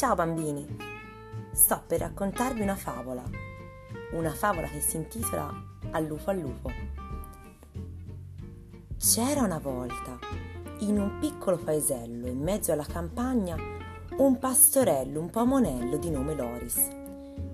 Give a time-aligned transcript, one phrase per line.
[0.00, 0.66] Ciao bambini,
[1.52, 3.22] sto per raccontarvi una favola,
[4.12, 5.52] una favola che si intitola
[5.90, 6.70] All'ufo all'ufo.
[8.96, 10.18] C'era una volta,
[10.78, 13.54] in un piccolo paesello in mezzo alla campagna,
[14.16, 16.78] un pastorello un po' monello di nome Loris,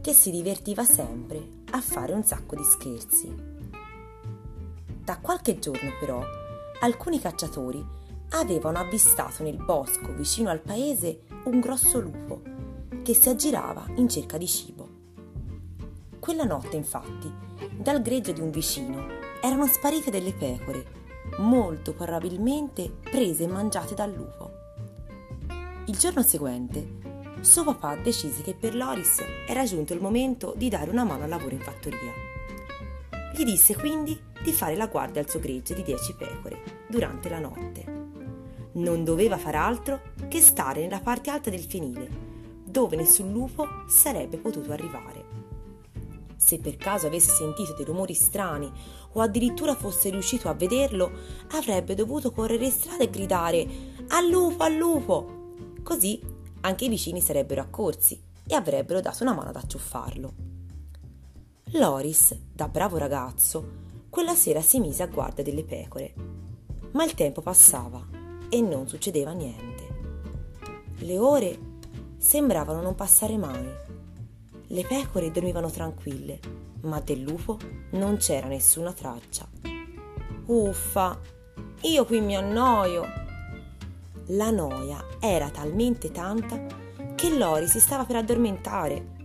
[0.00, 3.34] che si divertiva sempre a fare un sacco di scherzi.
[5.02, 6.22] Da qualche giorno però,
[6.82, 7.84] alcuni cacciatori
[8.30, 12.42] avevano avvistato nel bosco vicino al paese un grosso lupo
[13.02, 14.88] che si aggirava in cerca di cibo.
[16.18, 17.32] Quella notte, infatti,
[17.74, 19.06] dal greggio di un vicino
[19.40, 20.96] erano sparite delle pecore,
[21.38, 24.50] molto probabilmente prese e mangiate dal lupo.
[25.86, 26.96] Il giorno seguente,
[27.40, 31.30] suo papà decise che per Loris era giunto il momento di dare una mano al
[31.30, 32.12] lavoro in fattoria.
[33.32, 37.38] Gli disse quindi di fare la guardia al suo gregge di dieci pecore durante la
[37.38, 37.97] notte
[38.78, 42.08] non doveva far altro che stare nella parte alta del fienile,
[42.64, 45.46] dove nessun lupo sarebbe potuto arrivare.
[46.36, 48.70] Se per caso avesse sentito dei rumori strani
[49.12, 51.10] o addirittura fosse riuscito a vederlo,
[51.52, 53.66] avrebbe dovuto correre in strada e gridare
[54.08, 55.54] Al lupo, al lupo!
[55.82, 56.20] Così
[56.60, 60.32] anche i vicini sarebbero accorsi e avrebbero dato una mano ad acciuffarlo.
[61.72, 66.14] Loris, da bravo ragazzo, quella sera si mise a guardia delle pecore.
[66.92, 68.17] Ma il tempo passava
[68.48, 69.86] e non succedeva niente.
[70.98, 71.58] Le ore
[72.16, 73.66] sembravano non passare mai.
[74.70, 76.40] Le pecore dormivano tranquille,
[76.82, 77.58] ma del lupo
[77.92, 79.48] non c'era nessuna traccia.
[80.46, 81.18] Uffa,
[81.82, 83.04] io qui mi annoio.
[84.32, 86.66] La noia era talmente tanta
[87.14, 89.16] che Lori si stava per addormentare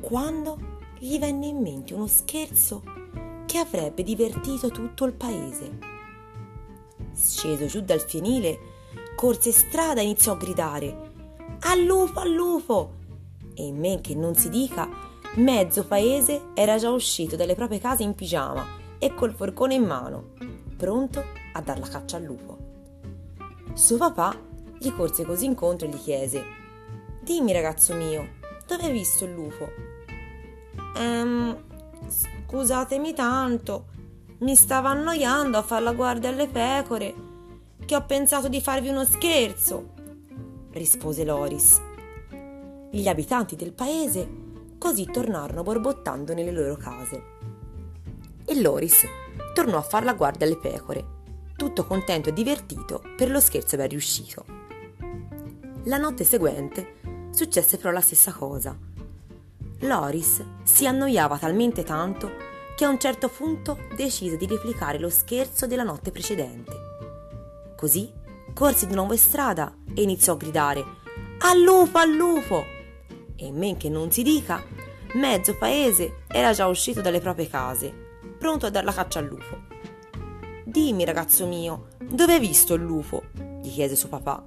[0.00, 2.82] quando gli venne in mente uno scherzo
[3.46, 5.97] che avrebbe divertito tutto il paese
[7.14, 8.58] sceso giù dal fienile,
[9.16, 11.12] corse strada e iniziò a gridare
[11.60, 12.92] Al lupo, al lupo!
[13.54, 14.88] E in men che non si dica,
[15.34, 18.64] mezzo paese era già uscito dalle proprie case in pigiama
[18.98, 20.34] e col forcone in mano,
[20.76, 22.56] pronto a dar la caccia al lupo.
[23.74, 24.36] Suo papà
[24.78, 26.44] gli corse così incontro e gli chiese
[27.20, 28.36] Dimmi ragazzo mio,
[28.66, 29.68] dove hai visto il lupo?
[30.96, 31.56] Ehm,
[32.46, 33.86] scusatemi tanto,
[34.38, 37.14] mi stava annoiando a far la guardia alle pecore,
[37.84, 39.94] che ho pensato di farvi uno scherzo,
[40.72, 41.80] rispose Loris.
[42.90, 44.46] Gli abitanti del paese
[44.78, 47.22] così tornarono borbottando nelle loro case.
[48.44, 49.04] E Loris
[49.54, 51.04] tornò a far la guardia alle pecore,
[51.56, 54.44] tutto contento e divertito per lo scherzo ben riuscito.
[55.84, 56.94] La notte seguente
[57.30, 58.76] successe però la stessa cosa.
[59.80, 62.46] Loris si annoiava talmente tanto
[62.78, 67.72] che a un certo punto decise di replicare lo scherzo della notte precedente.
[67.76, 68.08] Così
[68.54, 70.84] corse di nuovo in strada e iniziò a gridare
[71.40, 72.64] Al lupo, al lupo!
[73.34, 74.62] E men che non si dica,
[75.14, 77.92] mezzo paese era già uscito dalle proprie case,
[78.38, 79.58] pronto a dar la caccia al lupo.
[80.62, 83.24] Dimmi, ragazzo mio, dove hai visto il lupo?
[83.60, 84.40] gli chiese suo papà.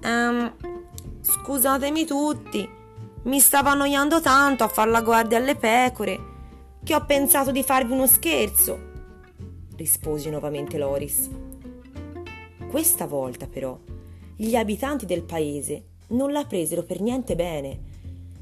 [0.00, 0.54] Ehm,
[1.22, 2.70] scusatemi tutti,
[3.24, 6.34] mi stavo annoiando tanto a far la guardia alle pecore
[6.86, 8.78] che ho pensato di farvi uno scherzo,
[9.74, 11.28] rispose nuovamente Loris.
[12.68, 13.76] Questa volta però
[14.36, 17.80] gli abitanti del paese non la presero per niente bene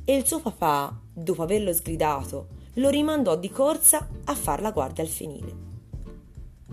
[0.05, 5.03] e il suo papà, dopo averlo sgridato, lo rimandò di corsa a far la guardia
[5.03, 5.55] al finile.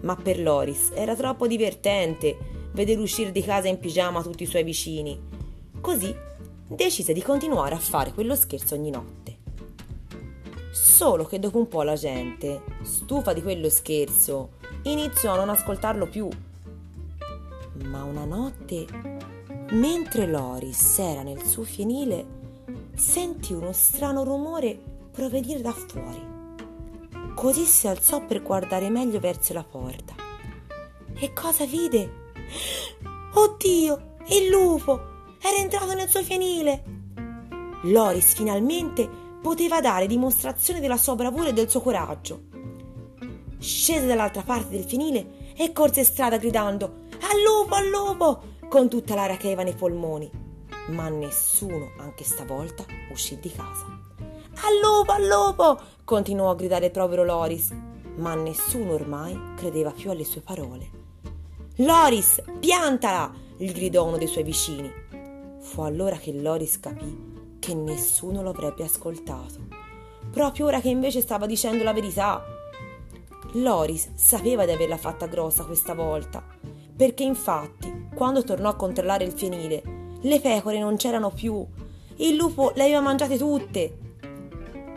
[0.02, 2.38] Ma per Loris era troppo divertente
[2.74, 5.18] vedere uscire di casa in pigiama tutti i suoi vicini,
[5.80, 6.14] così
[6.68, 9.21] decise di continuare a fare quello scherzo ogni notte.
[10.72, 14.52] Solo che dopo un po' la gente, stufa di quello scherzo,
[14.84, 16.30] iniziò a non ascoltarlo più.
[17.84, 18.86] Ma una notte,
[19.72, 22.26] mentre Loris era nel suo fienile,
[22.96, 24.80] sentì uno strano rumore
[25.12, 26.30] provenire da fuori.
[27.36, 30.16] Così si alzò per guardare meglio verso la porta.
[31.16, 32.30] E cosa vide?
[33.34, 35.10] Oddio, il lupo!
[35.42, 36.84] Era entrato nel suo fienile!
[37.84, 42.44] Loris finalmente poteva dare dimostrazione della sua bravura e del suo coraggio.
[43.58, 48.42] Scese dall'altra parte del fienile e corse strada gridando Al lupo, al lupo!
[48.70, 50.32] con tutta l'aria che aveva nei polmoni.
[50.88, 53.86] Ma nessuno, anche stavolta, uscì di casa.
[54.64, 55.80] Al lupo, al lupo!
[56.06, 57.72] continuò a gridare il povero Loris,
[58.16, 60.90] ma nessuno ormai credeva più alle sue parole.
[61.78, 63.34] Loris, piantala!
[63.58, 64.92] gli gridò uno dei suoi vicini.
[65.60, 67.31] Fu allora che Loris capì
[67.62, 69.60] che nessuno lo avrebbe ascoltato,
[70.32, 72.44] proprio ora che invece stava dicendo la verità.
[73.54, 76.44] Loris sapeva di averla fatta grossa questa volta,
[76.96, 81.66] perché infatti, quando tornò a controllare il fienile, Le pecore non c'erano più.
[82.18, 83.98] Il lupo le aveva mangiate tutte.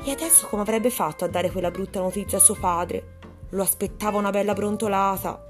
[0.05, 3.19] E adesso come avrebbe fatto a dare quella brutta notizia a suo padre?
[3.51, 5.43] Lo aspettava una bella brontolata.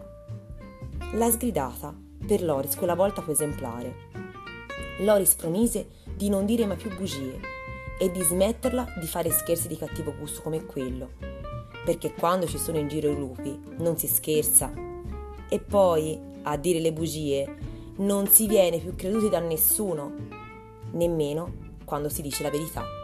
[1.14, 1.93] La sgridata
[2.25, 4.12] per Loris quella volta fu esemplare.
[5.00, 7.40] Loris promise di non dire mai più bugie
[7.99, 11.11] e di smetterla di fare scherzi di cattivo gusto come quello,
[11.84, 14.72] perché quando ci sono in giro i lupi non si scherza.
[15.49, 17.56] E poi, a dire le bugie,
[17.96, 20.12] non si viene più creduti da nessuno,
[20.93, 21.52] nemmeno
[21.84, 23.04] quando si dice la verità.